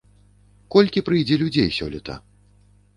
[0.77, 2.21] Колькі прыйдзе людзей сёлета?